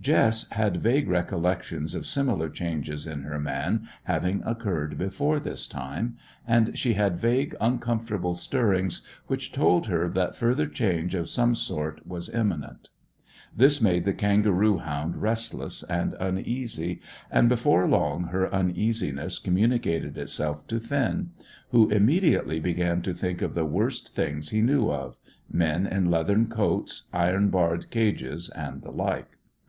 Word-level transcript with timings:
Jess 0.00 0.50
had 0.50 0.82
vague 0.82 1.06
recollections 1.06 1.94
of 1.94 2.06
similar 2.08 2.48
changes 2.50 3.06
in 3.06 3.22
her 3.22 3.38
man 3.38 3.88
having 4.02 4.42
occurred 4.44 4.98
before 4.98 5.38
this 5.38 5.68
time, 5.68 6.16
and 6.44 6.76
she 6.76 6.94
had 6.94 7.20
vague, 7.20 7.54
uncomfortable 7.60 8.34
stirrings 8.34 9.06
which 9.28 9.52
told 9.52 9.86
her 9.86 10.08
that 10.08 10.34
further 10.34 10.66
change 10.66 11.14
of 11.14 11.28
some 11.28 11.54
sort 11.54 12.04
was 12.04 12.28
imminent. 12.34 12.88
This 13.56 13.80
made 13.80 14.04
the 14.04 14.12
kangaroo 14.12 14.78
hound 14.78 15.22
restless 15.22 15.84
and 15.84 16.14
uneasy, 16.18 17.00
and 17.30 17.48
before 17.48 17.86
long 17.86 18.24
her 18.24 18.52
uneasiness 18.52 19.38
communicated 19.38 20.18
itself 20.18 20.66
to 20.66 20.80
Finn, 20.80 21.30
who 21.70 21.90
immediately 21.90 22.58
began 22.58 23.02
to 23.02 23.14
think 23.14 23.40
of 23.40 23.54
the 23.54 23.64
worst 23.64 24.16
things 24.16 24.48
he 24.50 24.60
knew 24.62 24.90
of 24.90 25.16
men 25.48 25.86
in 25.86 26.10
leathern 26.10 26.48
coats, 26.48 27.04
iron 27.12 27.50
barred 27.50 27.88
cages, 27.92 28.50
and 28.50 28.82
the 28.82 28.90
like. 28.90 29.38